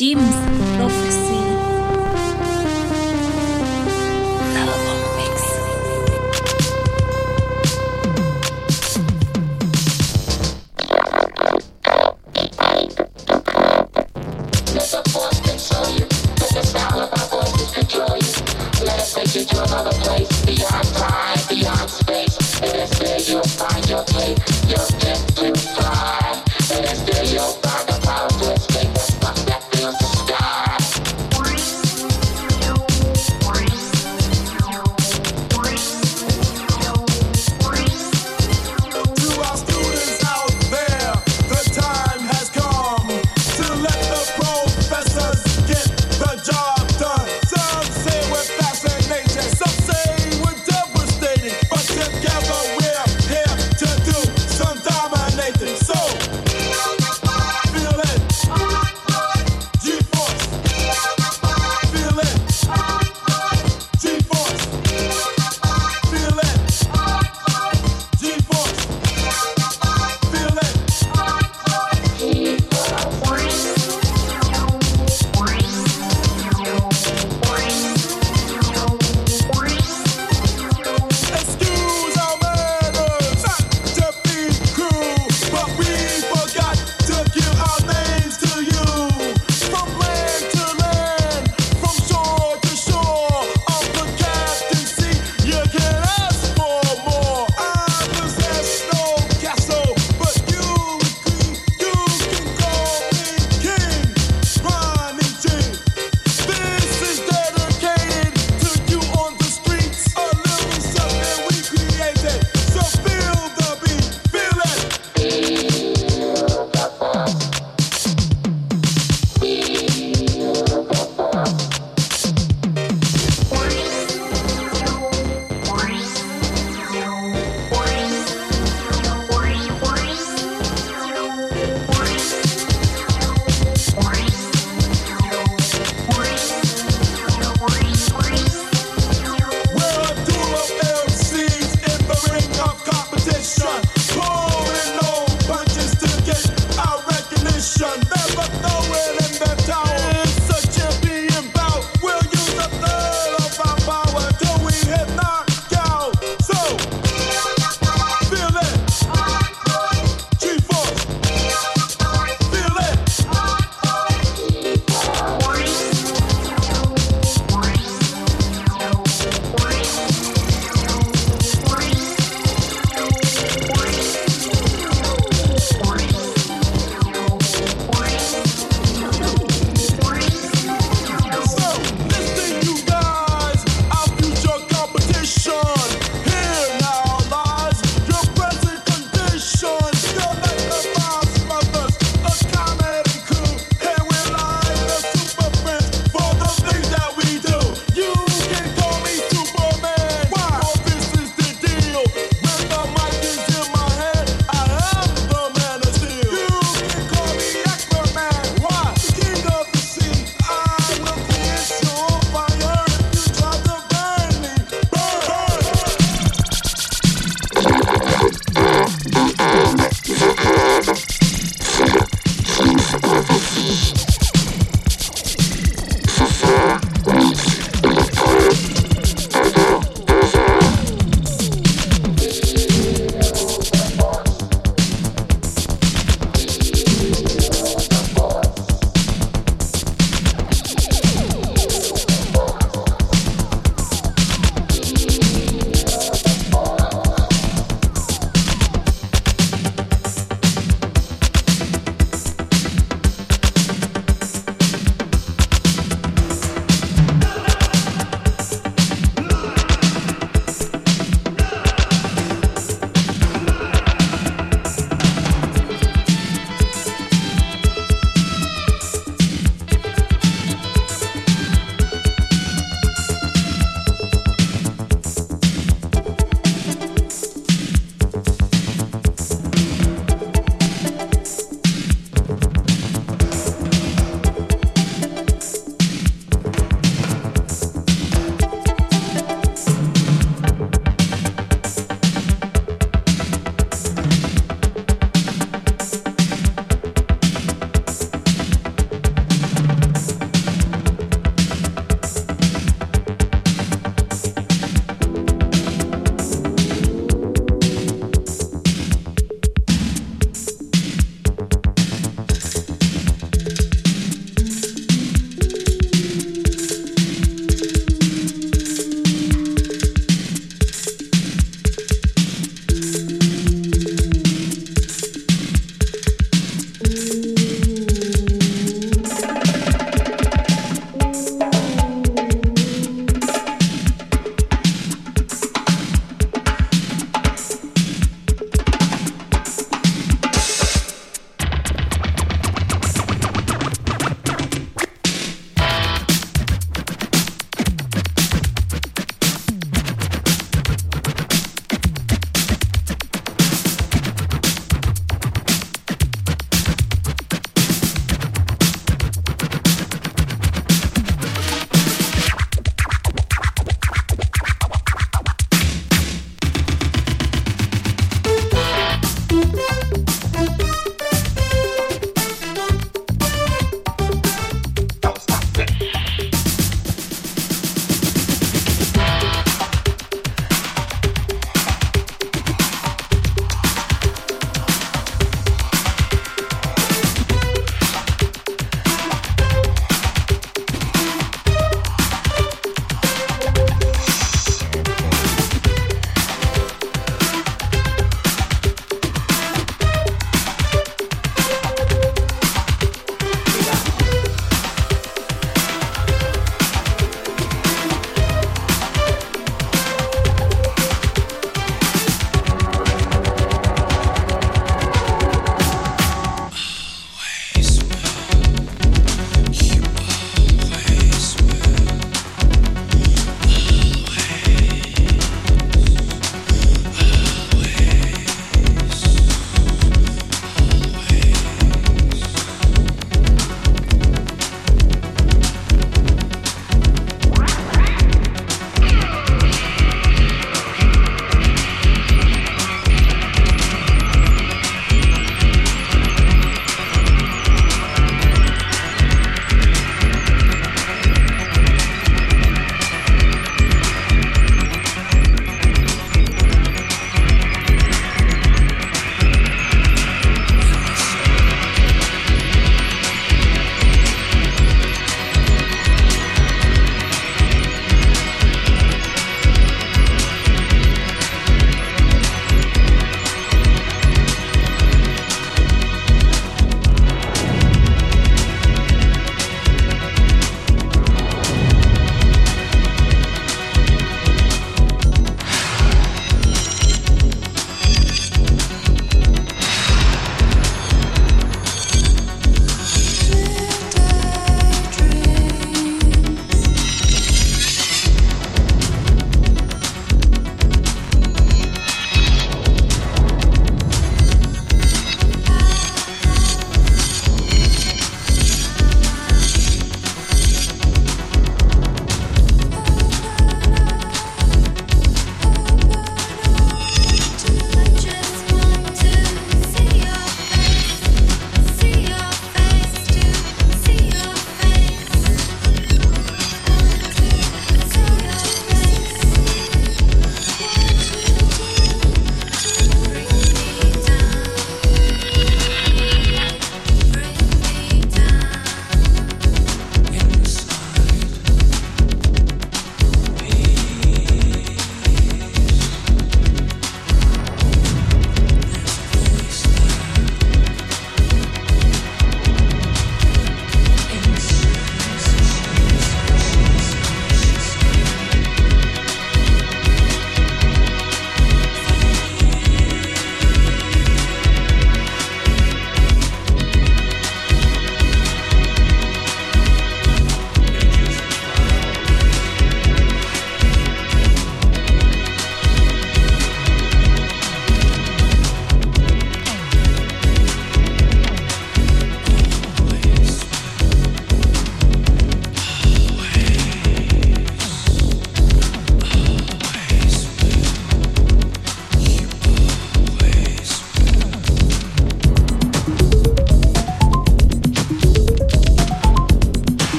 [0.00, 0.34] James
[0.78, 1.19] Prophecy.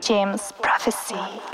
[0.00, 1.53] James Prophecy.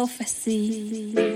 [0.00, 1.29] Prophecy.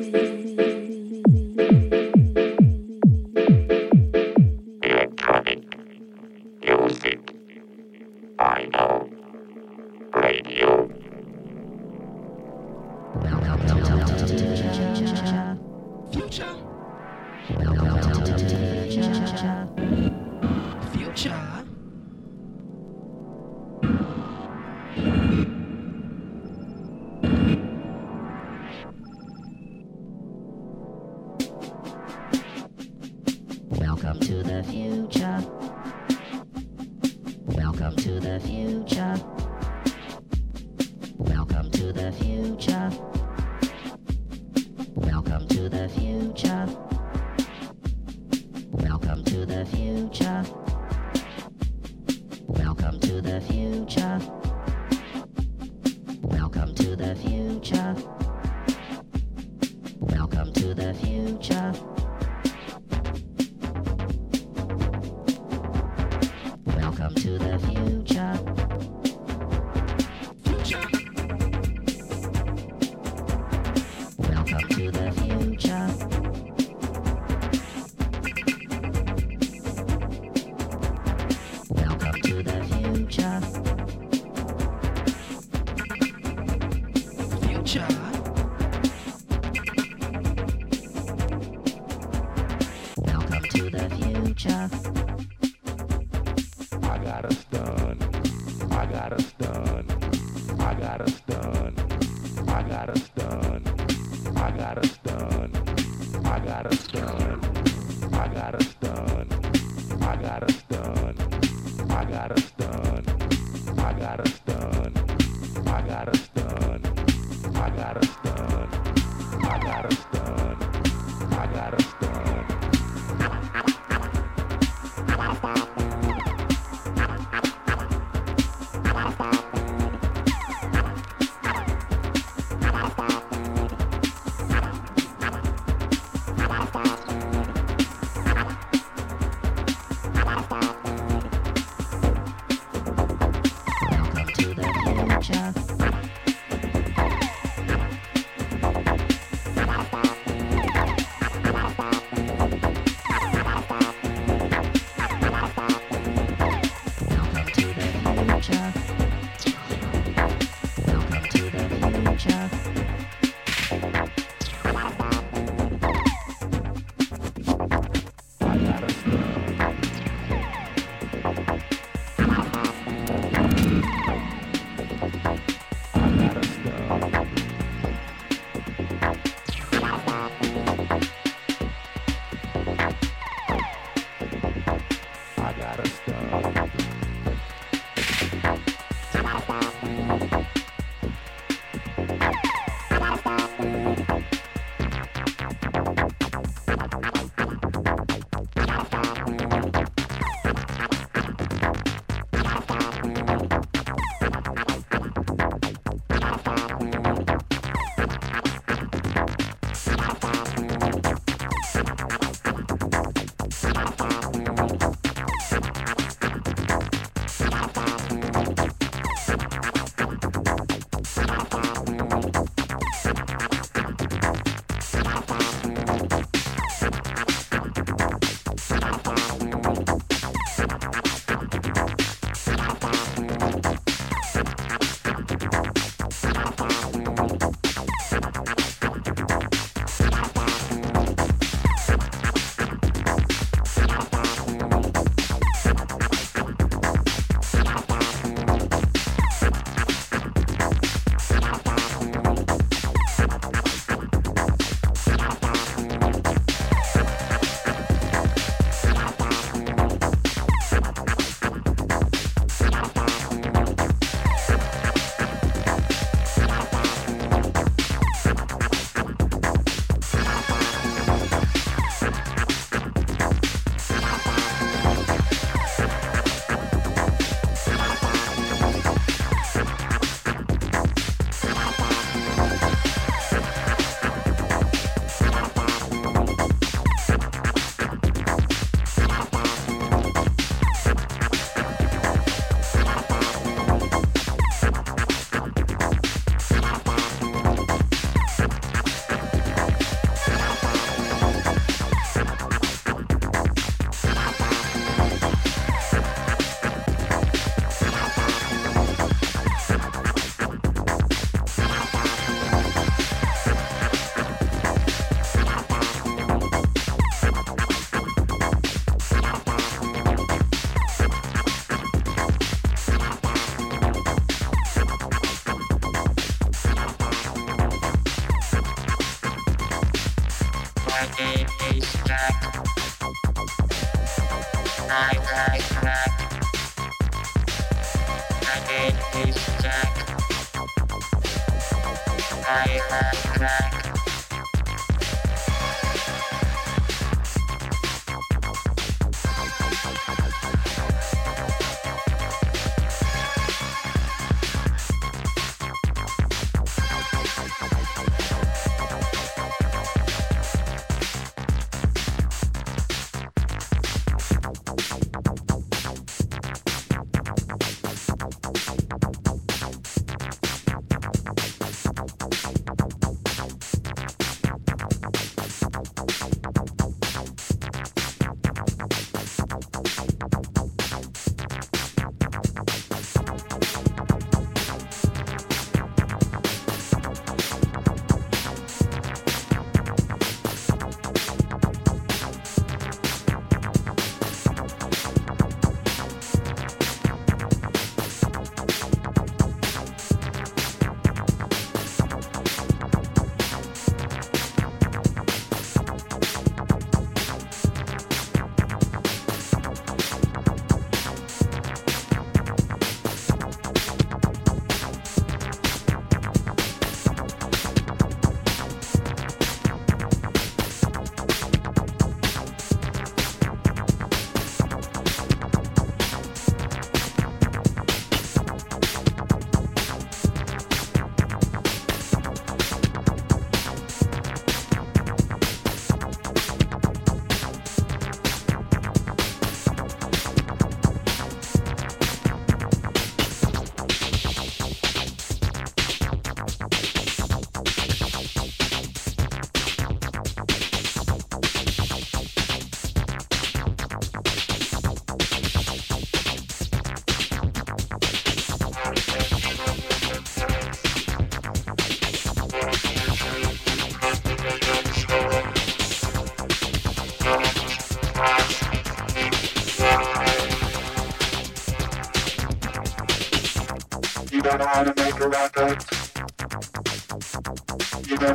[475.24, 475.64] You better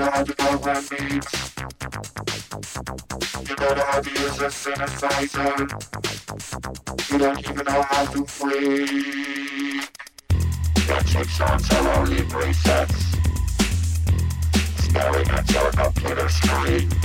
[0.09, 1.29] have the program needs.
[3.47, 5.69] You better have the user synthesizer.
[7.11, 9.81] You don't even know how to free.
[10.87, 13.19] Catching sounds are only presets.
[14.79, 16.98] Staring at your computer screen.